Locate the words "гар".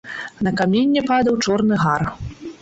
1.83-2.03